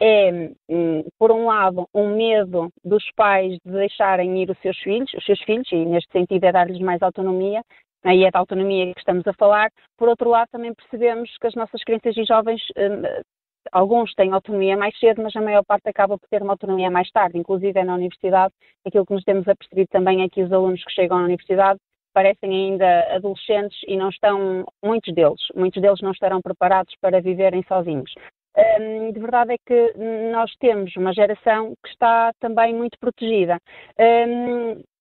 é, 0.00 0.52
um, 0.68 1.04
por 1.18 1.32
um 1.32 1.46
lado, 1.46 1.88
um 1.92 2.14
medo 2.16 2.70
dos 2.84 3.04
pais 3.16 3.58
de 3.64 3.72
deixarem 3.72 4.40
ir 4.40 4.50
os 4.50 4.58
seus 4.60 4.78
filhos, 4.78 5.12
os 5.14 5.24
seus 5.24 5.40
filhos, 5.42 5.70
e 5.72 5.84
neste 5.84 6.10
sentido 6.12 6.44
é 6.44 6.52
dar-lhes 6.52 6.80
mais 6.80 7.02
autonomia, 7.02 7.62
e 8.04 8.24
é 8.24 8.30
da 8.30 8.38
autonomia 8.38 8.92
que 8.92 9.00
estamos 9.00 9.26
a 9.26 9.32
falar. 9.34 9.70
Por 9.96 10.08
outro 10.08 10.30
lado, 10.30 10.48
também 10.50 10.74
percebemos 10.74 11.30
que 11.38 11.46
as 11.46 11.54
nossas 11.54 11.82
crianças 11.84 12.16
e 12.16 12.24
jovens 12.24 12.60
hum, 12.76 13.22
alguns 13.70 14.12
têm 14.14 14.32
autonomia 14.32 14.76
mais 14.76 14.98
cedo, 14.98 15.22
mas 15.22 15.36
a 15.36 15.40
maior 15.40 15.64
parte 15.64 15.88
acaba 15.88 16.18
por 16.18 16.28
ter 16.28 16.42
uma 16.42 16.54
autonomia 16.54 16.90
mais 16.90 17.10
tarde. 17.10 17.38
Inclusive 17.38 17.78
é 17.78 17.84
na 17.84 17.94
universidade, 17.94 18.52
aquilo 18.84 19.06
que 19.06 19.14
nos 19.14 19.24
temos 19.24 19.46
apercebido 19.46 19.88
também 19.90 20.22
é 20.22 20.28
que 20.28 20.42
os 20.42 20.52
alunos 20.52 20.82
que 20.84 20.92
chegam 20.92 21.18
à 21.18 21.24
universidade 21.24 21.78
parecem 22.12 22.50
ainda 22.50 23.14
adolescentes 23.14 23.78
e 23.86 23.96
não 23.96 24.10
estão, 24.10 24.64
muitos 24.84 25.14
deles, 25.14 25.40
muitos 25.54 25.80
deles 25.80 26.00
não 26.02 26.10
estarão 26.10 26.42
preparados 26.42 26.94
para 27.00 27.22
viverem 27.22 27.62
sozinhos. 27.66 28.12
Um, 28.54 29.12
de 29.12 29.18
verdade 29.18 29.54
é 29.54 29.56
que 29.66 29.94
nós 30.30 30.54
temos 30.56 30.94
uma 30.96 31.14
geração 31.14 31.72
que 31.82 31.88
está 31.88 32.32
também 32.38 32.74
muito 32.74 32.98
protegida. 32.98 33.58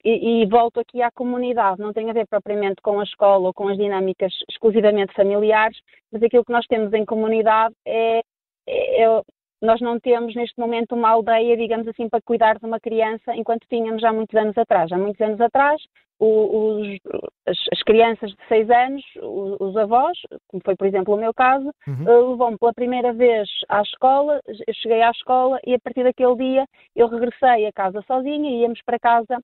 E, 0.03 0.43
e, 0.43 0.45
volto 0.47 0.79
aqui 0.79 1.01
à 1.01 1.11
comunidade, 1.11 1.79
não 1.79 1.93
tem 1.93 2.09
a 2.09 2.13
ver 2.13 2.27
propriamente 2.27 2.81
com 2.81 2.99
a 2.99 3.03
escola 3.03 3.47
ou 3.47 3.53
com 3.53 3.67
as 3.67 3.77
dinâmicas 3.77 4.33
exclusivamente 4.49 5.13
familiares, 5.13 5.77
mas 6.11 6.23
aquilo 6.23 6.45
que 6.45 6.51
nós 6.51 6.65
temos 6.65 6.91
em 6.93 7.05
comunidade 7.05 7.75
é, 7.85 8.21
é, 8.67 9.03
é 9.03 9.21
nós 9.61 9.79
não 9.79 9.99
temos 9.99 10.33
neste 10.35 10.59
momento 10.59 10.95
uma 10.95 11.09
aldeia, 11.09 11.55
digamos 11.55 11.87
assim, 11.87 12.09
para 12.09 12.21
cuidar 12.21 12.57
de 12.57 12.65
uma 12.65 12.79
criança, 12.79 13.35
enquanto 13.35 13.67
tínhamos 13.69 14.03
há 14.03 14.11
muitos 14.11 14.35
anos 14.35 14.57
atrás. 14.57 14.91
Há 14.91 14.97
muitos 14.97 15.21
anos 15.21 15.39
atrás, 15.39 15.79
os, 16.19 16.99
as, 17.47 17.57
as, 17.71 17.83
crianças 17.83 18.29
de 18.31 18.47
6 18.47 18.69
anos, 18.69 19.03
os, 19.21 19.57
os, 19.59 19.77
avós, 19.77 20.17
como 20.47 20.61
foi 20.63 20.75
por 20.75 20.85
exemplo 20.85 21.15
o 21.15 21.17
meu 21.17 21.33
caso, 21.33 21.71
uhum. 21.87 22.53
Eh, 22.53 22.57
pela 22.59 22.73
primeira 22.73 23.11
vez 23.11 23.49
à 23.67 23.81
escola, 23.81 24.39
eu 24.45 24.73
cheguei 24.75 25.01
à 25.01 25.09
escola 25.09 25.59
e 25.65 25.73
a 25.73 25.79
partir 25.79 26.03
daquele 26.03 26.35
dia 26.35 26.65
eu 26.95 27.07
regressei 27.07 27.65
a 27.65 27.73
casa 27.73 28.03
sozinha 28.05 28.49
e 28.51 28.61
íamos 28.61 28.79
para 28.85 28.99
casa 28.99 29.39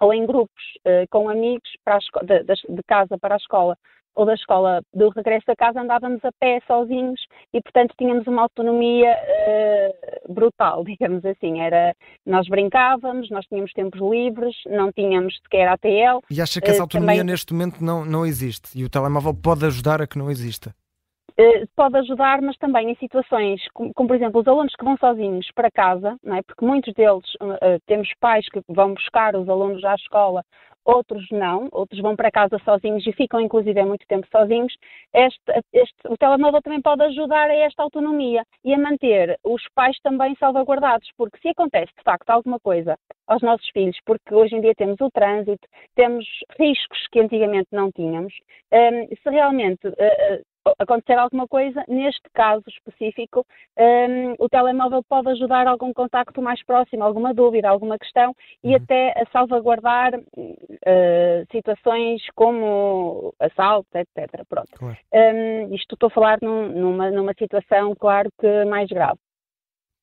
ou 0.00 0.12
em 0.12 0.26
grupos 0.26 0.62
uh, 0.86 1.06
com 1.10 1.28
amigos 1.28 1.68
para 1.84 1.98
de, 2.22 2.44
de, 2.44 2.82
casa 2.86 3.18
para 3.18 3.34
a 3.34 3.38
escola 3.38 3.76
ou 4.14 4.26
da 4.26 4.34
escola 4.34 4.82
do 4.92 5.10
regresso 5.10 5.48
a 5.48 5.54
casa 5.54 5.80
andávamos 5.80 6.24
a 6.24 6.32
pé 6.40 6.60
sozinhos 6.66 7.20
e 7.54 7.62
portanto 7.62 7.94
tínhamos 7.96 8.26
uma 8.26 8.42
autonomia 8.42 9.14
uh, 9.14 10.32
brutal, 10.32 10.82
digamos 10.84 11.24
assim. 11.24 11.60
Era, 11.60 11.94
nós 12.26 12.48
brincávamos, 12.48 13.30
nós 13.30 13.46
tínhamos 13.46 13.72
tempos 13.72 14.00
livres, 14.00 14.54
não 14.66 14.90
tínhamos 14.92 15.36
sequer 15.42 15.68
ATL. 15.68 16.20
E 16.30 16.42
acha 16.42 16.60
que 16.60 16.68
essa 16.68 16.80
uh, 16.80 16.82
autonomia 16.82 17.18
também... 17.18 17.32
neste 17.32 17.52
momento 17.52 17.82
não, 17.82 18.04
não 18.04 18.26
existe 18.26 18.76
e 18.76 18.84
o 18.84 18.90
telemóvel 18.90 19.34
pode 19.34 19.64
ajudar 19.64 20.02
a 20.02 20.06
que 20.06 20.18
não 20.18 20.30
exista? 20.30 20.74
Eh, 21.40 21.66
pode 21.76 21.96
ajudar, 21.98 22.42
mas 22.42 22.56
também 22.56 22.90
em 22.90 22.96
situações 22.96 23.62
como, 23.72 23.94
como, 23.94 24.08
por 24.08 24.16
exemplo, 24.16 24.40
os 24.40 24.48
alunos 24.48 24.74
que 24.74 24.84
vão 24.84 24.96
sozinhos 24.96 25.48
para 25.54 25.70
casa, 25.70 26.16
não 26.24 26.34
é? 26.34 26.42
porque 26.42 26.64
muitos 26.64 26.92
deles 26.94 27.24
uh, 27.40 27.78
temos 27.86 28.12
pais 28.18 28.48
que 28.48 28.60
vão 28.68 28.92
buscar 28.92 29.36
os 29.36 29.48
alunos 29.48 29.84
à 29.84 29.94
escola, 29.94 30.42
outros 30.84 31.24
não, 31.30 31.68
outros 31.70 32.00
vão 32.00 32.16
para 32.16 32.30
casa 32.32 32.58
sozinhos 32.64 33.06
e 33.06 33.12
ficam 33.12 33.40
inclusive 33.40 33.80
muito 33.84 34.04
tempo 34.08 34.26
sozinhos. 34.32 34.74
Este, 35.14 35.62
este, 35.72 35.94
o 36.08 36.16
telemóvel 36.16 36.60
também 36.60 36.82
pode 36.82 37.02
ajudar 37.04 37.50
a 37.50 37.54
esta 37.54 37.84
autonomia 37.84 38.42
e 38.64 38.74
a 38.74 38.78
manter 38.78 39.38
os 39.44 39.62
pais 39.76 39.96
também 40.00 40.34
salvaguardados, 40.40 41.08
porque 41.16 41.38
se 41.38 41.50
acontece 41.50 41.92
de 41.96 42.02
facto 42.02 42.30
alguma 42.30 42.58
coisa 42.58 42.96
aos 43.28 43.42
nossos 43.42 43.68
filhos, 43.68 43.96
porque 44.04 44.34
hoje 44.34 44.56
em 44.56 44.60
dia 44.60 44.74
temos 44.74 45.00
o 45.00 45.10
trânsito, 45.10 45.68
temos 45.94 46.24
riscos 46.58 47.06
que 47.12 47.20
antigamente 47.20 47.68
não 47.70 47.92
tínhamos, 47.92 48.34
um, 48.72 49.06
se 49.14 49.30
realmente 49.30 49.86
uh, 49.86 50.42
acontecer 50.78 51.18
alguma 51.18 51.46
coisa, 51.46 51.84
neste 51.88 52.28
caso 52.32 52.64
específico, 52.68 53.46
um, 53.78 54.34
o 54.38 54.48
telemóvel 54.48 55.02
pode 55.08 55.28
ajudar 55.30 55.66
a 55.66 55.70
algum 55.70 55.92
contacto 55.92 56.40
mais 56.42 56.64
próximo, 56.64 57.04
alguma 57.04 57.32
dúvida, 57.34 57.68
alguma 57.68 57.98
questão 57.98 58.34
e 58.62 58.68
uhum. 58.68 58.76
até 58.76 59.10
a 59.20 59.26
salvaguardar 59.30 60.14
uh, 60.16 61.52
situações 61.52 62.22
como 62.34 63.34
assalto, 63.38 63.88
etc. 63.94 64.44
Pronto. 64.48 64.70
Claro. 64.78 64.96
Um, 65.12 65.74
isto 65.74 65.94
estou 65.94 66.08
a 66.08 66.10
falar 66.10 66.38
num, 66.42 66.68
numa, 66.68 67.10
numa 67.10 67.34
situação, 67.34 67.94
claro 67.94 68.30
que 68.38 68.64
mais 68.64 68.88
grave. 68.88 69.18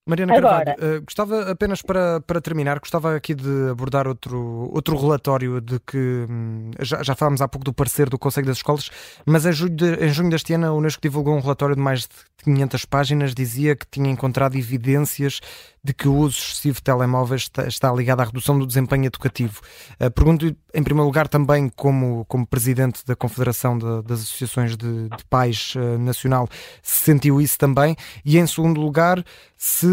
Mariana 0.07 0.33
Carvalho, 0.33 0.71
uh, 0.73 1.01
gostava 1.03 1.49
apenas 1.49 1.81
para, 1.81 2.21
para 2.21 2.39
terminar, 2.39 2.77
gostava 2.77 3.15
aqui 3.15 3.33
de 3.33 3.69
abordar 3.71 4.07
outro, 4.07 4.69
outro 4.71 4.95
relatório 4.95 5.59
de 5.59 5.79
que 5.79 6.27
hum, 6.29 6.69
já, 6.79 7.01
já 7.01 7.15
falámos 7.15 7.41
há 7.41 7.47
pouco 7.47 7.65
do 7.65 7.73
parecer 7.73 8.07
do 8.07 8.19
Conselho 8.19 8.45
das 8.45 8.57
Escolas, 8.57 8.91
mas 9.25 9.47
em 9.47 9.51
junho, 9.51 9.75
de, 9.75 9.95
em 9.95 10.09
junho 10.09 10.29
deste 10.29 10.53
ano 10.53 10.67
a 10.67 10.73
Unesco 10.73 11.01
divulgou 11.01 11.35
um 11.35 11.39
relatório 11.39 11.75
de 11.75 11.81
mais 11.81 12.01
de 12.01 12.09
500 12.43 12.85
páginas, 12.85 13.33
dizia 13.33 13.75
que 13.75 13.87
tinha 13.89 14.11
encontrado 14.11 14.55
evidências 14.55 15.41
de 15.83 15.93
que 15.93 16.07
o 16.07 16.15
uso 16.15 16.37
excessivo 16.37 16.75
de 16.75 16.83
telemóveis 16.83 17.43
está, 17.43 17.67
está 17.67 17.91
ligado 17.91 18.19
à 18.21 18.25
redução 18.25 18.57
do 18.57 18.65
desempenho 18.65 19.05
educativo. 19.05 19.61
Uh, 19.99 20.09
Pergunto, 20.09 20.55
em 20.73 20.83
primeiro 20.83 21.05
lugar, 21.05 21.27
também 21.27 21.69
como, 21.69 22.25
como 22.25 22.45
presidente 22.45 23.05
da 23.05 23.15
Confederação 23.15 23.77
de, 23.77 24.01
das 24.03 24.21
Associações 24.21 24.75
de, 24.75 25.09
de 25.09 25.25
Pais 25.29 25.73
uh, 25.75 25.97
Nacional, 25.99 26.47
se 26.81 27.03
sentiu 27.03 27.39
isso 27.39 27.57
também, 27.57 27.95
e 28.23 28.37
em 28.37 28.47
segundo 28.47 28.81
lugar, 28.81 29.23
se 29.57 29.87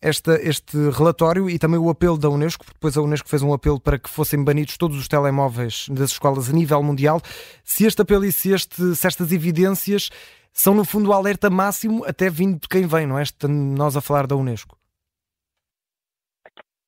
esta, 0.00 0.34
este 0.40 0.76
relatório 0.90 1.48
e 1.48 1.58
também 1.58 1.78
o 1.78 1.90
apelo 1.90 2.18
da 2.18 2.28
Unesco, 2.28 2.64
porque 2.64 2.76
depois 2.76 2.96
a 2.96 3.02
Unesco 3.02 3.28
fez 3.28 3.42
um 3.42 3.52
apelo 3.52 3.80
para 3.80 3.98
que 3.98 4.08
fossem 4.08 4.42
banidos 4.42 4.76
todos 4.76 4.98
os 4.98 5.08
telemóveis 5.08 5.86
das 5.90 6.12
escolas 6.12 6.48
a 6.48 6.52
nível 6.52 6.82
mundial, 6.82 7.20
se 7.62 7.86
este 7.86 8.02
apelo 8.02 8.24
e 8.24 8.32
se, 8.32 8.52
este, 8.52 8.94
se 8.94 9.06
estas 9.06 9.32
evidências 9.32 10.10
são 10.52 10.74
no 10.74 10.84
fundo 10.84 11.10
o 11.10 11.12
alerta 11.12 11.50
máximo 11.50 12.04
até 12.04 12.28
vindo 12.28 12.60
de 12.60 12.68
quem 12.68 12.86
vem, 12.86 13.06
não 13.06 13.18
é? 13.18 13.24
Nós 13.48 13.96
a 13.96 14.00
falar 14.00 14.26
da 14.26 14.36
Unesco. 14.36 14.76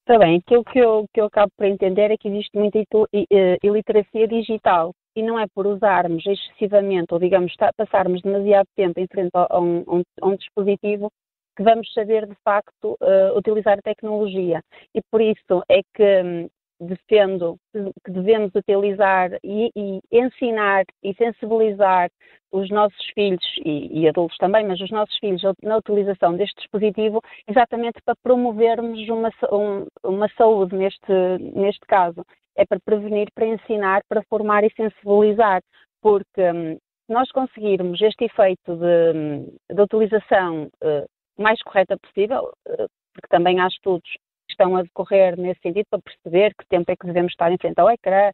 Está 0.01 0.19
bem, 0.19 0.39
aquilo 0.45 0.65
que 0.65 0.79
eu, 0.79 1.07
que 1.15 1.21
eu 1.21 1.27
acabo 1.27 1.53
por 1.57 1.65
entender 1.65 2.11
é 2.11 2.17
que 2.17 2.29
existe 2.29 2.59
muita 2.59 2.79
eh, 2.79 3.57
iliteracia 3.63 4.27
digital 4.27 4.93
e 5.15 5.23
não 5.23 5.39
é 5.39 5.47
por 5.55 5.67
usarmos 5.67 6.25
excessivamente 6.27 7.13
ou, 7.13 7.21
digamos, 7.21 7.55
passarmos 7.77 8.21
demasiado 8.23 8.67
tempo 8.75 8.99
em 8.99 9.07
frente 9.07 9.31
a 9.35 9.61
um, 9.61 10.03
a 10.21 10.27
um 10.27 10.37
dispositivo 10.37 11.09
que 11.57 11.63
vamos 11.63 11.93
saber, 11.93 12.27
de 12.27 12.35
facto, 12.45 12.97
uh, 13.01 13.37
utilizar 13.37 13.79
a 13.79 13.83
tecnologia. 13.83 14.63
E 14.95 15.01
por 15.11 15.21
isso 15.21 15.63
é 15.69 15.81
que 15.95 16.23
um, 16.23 16.49
defendo 16.83 17.57
que 17.73 18.11
devemos 18.11 18.53
utilizar 18.55 19.31
e, 19.43 19.71
e, 19.75 20.01
ensinar 20.11 20.85
e 21.03 21.15
sensibilizar 21.15 22.11
os 22.51 22.69
nossos 22.71 23.05
filhos 23.15 23.45
e, 23.65 24.01
e, 24.01 24.09
adultos 24.09 24.37
também, 24.37 24.67
mas 24.67 24.81
os 24.81 24.91
nossos 24.91 25.17
filhos 25.19 25.43
na 25.63 25.77
utilização 25.77 26.37
deste 26.37 26.57
dispositivo, 26.57 27.21
exatamente 27.49 28.01
para 28.05 28.17
promovermos 28.23 29.09
uma, 29.09 29.31
um, 29.51 29.87
uma 30.05 30.29
saúde 30.37 30.77
neste, 30.77 31.13
neste 31.55 31.87
caso. 31.87 32.25
É 32.55 32.67
para 32.67 32.79
prevenir, 32.81 33.29
para 33.35 33.47
ensinar, 33.47 34.03
para 34.09 34.23
formar 34.25 34.63
e 34.65 34.73
sensibilizar, 34.75 35.63
porque 36.03 36.43
hum, 36.43 36.77
se 37.07 37.13
nós 37.13 37.31
conseguirmos 37.31 38.01
este 38.03 38.25
efeito 38.25 38.77
de, 38.77 39.17
hum, 39.17 39.57
de 39.71 39.81
utilização 39.81 40.65
uh, 40.85 41.09
mais 41.39 41.61
correta 41.63 41.97
possível, 41.99 42.53
uh, 42.69 42.89
porque 43.15 43.29
também 43.29 43.61
há 43.61 43.67
estudos 43.69 44.11
estão 44.53 44.77
a 44.77 44.83
decorrer 44.83 45.39
nesse 45.39 45.61
sentido 45.61 45.87
para 45.91 46.03
perceber 46.03 46.55
que 46.55 46.67
tempo 46.69 46.91
é 46.91 46.97
que 46.97 47.07
devemos 47.07 47.33
estar 47.33 47.51
em 47.51 47.59
frente 47.59 47.79
ao 47.79 47.91
ecrã 47.91 48.31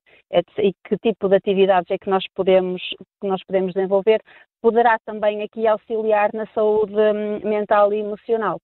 e 0.58 0.72
que 0.84 0.98
tipo 0.98 1.28
de 1.28 1.36
atividades 1.36 1.90
é 1.90 1.98
que 1.98 2.10
nós 2.10 2.24
podemos, 2.34 2.82
que 3.20 3.26
nós 3.26 3.42
podemos 3.44 3.72
desenvolver, 3.72 4.20
poderá 4.60 4.98
também 5.04 5.42
aqui 5.42 5.66
auxiliar 5.66 6.30
na 6.34 6.46
saúde 6.48 6.94
hum, 6.94 7.48
mental 7.48 7.92
e 7.92 8.00
emocional. 8.00 8.58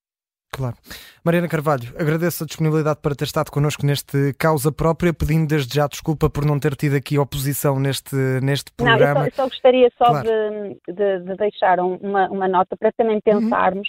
Claro. 0.54 0.76
Mariana 1.24 1.48
Carvalho, 1.48 1.92
agradeço 1.98 2.44
a 2.44 2.46
disponibilidade 2.46 3.00
para 3.02 3.16
ter 3.16 3.24
estado 3.24 3.50
connosco 3.50 3.84
neste 3.84 4.32
Causa 4.38 4.70
Própria, 4.70 5.12
pedindo 5.12 5.48
desde 5.48 5.74
já 5.74 5.88
desculpa 5.88 6.30
por 6.30 6.44
não 6.44 6.60
ter 6.60 6.76
tido 6.76 6.94
aqui 6.94 7.18
oposição 7.18 7.80
neste, 7.80 8.14
neste 8.40 8.70
programa. 8.72 9.14
Não, 9.14 9.26
eu, 9.26 9.32
só, 9.32 9.42
eu 9.42 9.48
só 9.48 9.48
gostaria 9.48 9.90
só 9.98 10.04
claro. 10.04 10.28
de, 10.28 10.94
de, 10.94 11.18
de, 11.24 11.36
deixar 11.36 11.80
uma, 11.80 12.28
uma, 12.28 12.46
nota 12.46 12.76
para 12.76 12.92
também 12.92 13.16
uhum. 13.16 13.40
pensarmos 13.40 13.88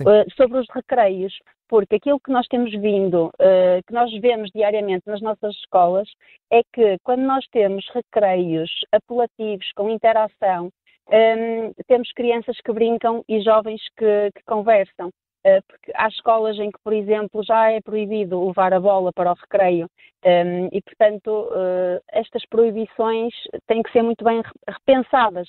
uhum. 0.00 0.06
uh, 0.06 0.24
sobre 0.36 0.58
os 0.58 0.66
recreios, 0.72 1.32
porque 1.68 1.96
aquilo 1.96 2.20
que 2.20 2.30
nós 2.30 2.46
temos 2.46 2.70
vindo, 2.70 3.26
uh, 3.26 3.82
que 3.84 3.92
nós 3.92 4.08
vemos 4.20 4.50
diariamente 4.54 5.02
nas 5.08 5.20
nossas 5.20 5.52
escolas, 5.56 6.08
é 6.52 6.60
que 6.72 6.96
quando 7.02 7.22
nós 7.22 7.44
temos 7.50 7.84
recreios 7.92 8.70
apelativos, 8.92 9.66
com 9.74 9.90
interação, 9.90 10.70
um, 11.08 11.12
ehm, 11.12 11.72
temos 11.88 12.12
crianças 12.12 12.56
que 12.64 12.72
brincam 12.72 13.24
e 13.28 13.40
jovens 13.42 13.82
que, 13.98 14.30
que 14.32 14.44
conversam. 14.46 15.10
Uh, 15.46 15.62
porque 15.68 15.92
há 15.94 16.08
escolas 16.08 16.58
em 16.58 16.70
que, 16.70 16.78
por 16.82 16.92
exemplo, 16.92 17.42
já 17.44 17.70
é 17.70 17.80
proibido 17.80 18.46
levar 18.46 18.72
a 18.72 18.80
bola 18.80 19.12
para 19.12 19.30
o 19.30 19.34
recreio. 19.34 19.88
Ehm, 20.24 20.68
e, 20.72 20.80
portanto, 20.80 21.28
uh, 21.28 22.00
estas 22.10 22.46
proibições 22.46 23.34
têm 23.66 23.82
que 23.82 23.92
ser 23.92 24.02
muito 24.02 24.24
bem 24.24 24.42
repensadas, 24.66 25.48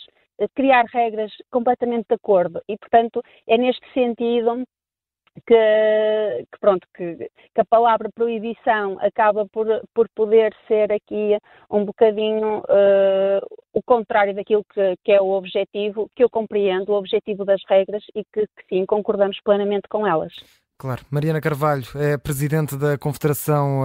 criar 0.54 0.84
regras 0.92 1.32
completamente 1.50 2.08
de 2.10 2.16
acordo. 2.16 2.62
E, 2.68 2.78
portanto, 2.78 3.22
é 3.48 3.58
neste 3.58 3.86
sentido 3.94 4.66
que, 5.46 6.48
que 6.52 6.60
pronto, 6.60 6.88
que, 6.96 7.30
que, 7.54 7.62
a 7.62 7.66
palavra 7.66 8.10
proibição 8.14 8.98
acaba 9.00 9.46
por, 9.48 9.68
por 9.94 10.08
poder 10.10 10.56
ser 10.68 10.92
aqui 10.92 11.38
um 11.70 11.84
bocadinho 11.84 12.60
uh, 12.60 13.62
o 13.74 13.82
contrário 13.84 14.34
daquilo 14.34 14.64
que, 14.74 14.96
que, 15.04 15.12
é 15.12 15.22
o 15.22 15.30
objetivo, 15.30 16.10
que 16.16 16.24
eu 16.24 16.30
compreendo, 16.30 16.92
o 16.92 16.96
objetivo 16.96 17.44
das 17.44 17.62
regras 17.68 18.04
e 18.16 18.24
que, 18.24 18.48
que 18.48 18.66
sim, 18.70 18.86
concordamos 18.86 19.40
plenamente 19.42 19.88
com 19.90 20.08
elas. 20.08 20.34
Claro. 20.78 21.06
Mariana 21.10 21.40
Carvalho 21.40 21.86
é 21.96 22.18
presidente 22.18 22.76
da 22.76 22.98
Confederação, 22.98 23.82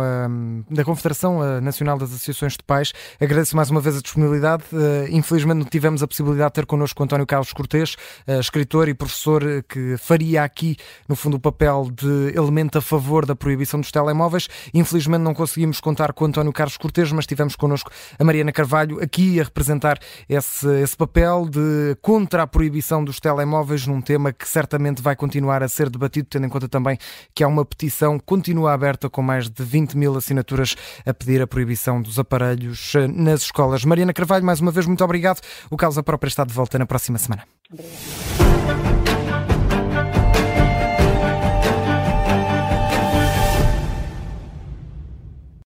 da 0.69 0.85
Confederação 0.85 1.61
Nacional 1.61 1.97
das 1.97 2.11
Associações 2.11 2.55
de 2.55 2.65
Pais. 2.65 2.93
Agradeço 3.21 3.55
mais 3.55 3.71
uma 3.71 3.81
vez 3.81 3.97
a 3.97 4.01
disponibilidade. 4.01 4.65
Eh, 4.73 5.07
infelizmente 5.11 5.59
não 5.59 5.65
tivemos 5.65 6.03
a 6.03 6.09
possibilidade 6.09 6.51
de 6.51 6.55
ter 6.55 6.67
connosco 6.67 7.01
António 7.01 7.25
Carlos 7.25 7.53
Cortês, 7.53 7.95
eh, 8.27 8.41
escritor 8.41 8.89
e 8.89 8.95
professor 8.95 9.41
que 9.69 9.97
faria 9.99 10.43
aqui, 10.43 10.77
no 11.09 11.15
fundo, 11.15 11.37
o 11.37 11.41
papel 11.41 11.89
de 11.95 12.37
elemento 12.37 12.79
a 12.79 12.81
favor 12.81 13.25
da 13.25 13.37
proibição 13.37 13.81
dos 13.81 13.93
telemóveis. 13.93 14.49
Infelizmente 14.75 15.23
não 15.23 15.33
conseguimos 15.33 15.81
contar 15.81 16.13
com 16.13 16.25
António 16.25 16.53
Carlos 16.53 16.77
Cortês, 16.77 17.13
mas 17.13 17.25
tivemos 17.25 17.55
connosco 17.55 17.93
a 18.19 18.25
Mariana 18.25 18.51
Carvalho 18.51 19.01
aqui 19.01 19.39
a 19.39 19.45
representar 19.45 19.97
esse, 20.29 20.67
esse 20.83 20.97
papel 20.97 21.49
de 21.49 21.97
contra 22.03 22.43
a 22.43 22.47
proibição 22.49 23.05
dos 23.05 23.21
telemóveis 23.21 23.87
num 23.87 24.01
tema 24.01 24.33
que 24.33 24.49
certamente 24.49 25.01
vai 25.01 25.15
continuar 25.15 25.63
a 25.63 25.69
ser 25.69 25.89
debatido, 25.89 26.27
tendo 26.29 26.47
em 26.47 26.49
conta 26.49 26.69
também 26.69 26.80
também 26.81 26.99
que 27.35 27.45
há 27.45 27.49
uma 27.49 27.65
petição 27.65 28.19
continua 28.19 28.73
aberta 28.73 29.11
com 29.11 29.23
mais 29.23 29.49
de 29.51 29.63
20 29.63 29.97
mil 29.97 30.17
assinaturas 30.17 30.75
a 31.05 31.13
pedir 31.13 31.43
a 31.43 31.47
proibição 31.47 32.01
dos 32.01 32.19
aparelhos 32.19 32.95
eh, 32.95 33.07
nas 33.07 33.43
escolas. 33.43 33.85
Mariana 33.85 34.13
Carvalho, 34.13 34.45
mais 34.45 34.61
uma 34.61 34.71
vez, 34.71 34.87
muito 34.87 35.05
obrigado. 35.05 35.41
O 35.71 35.77
Causa 35.77 36.03
Própria 36.03 36.29
está 36.29 36.45
de 36.45 36.53
volta 36.53 36.79
na 36.79 36.87
próxima 36.87 37.19
semana. 37.19 37.45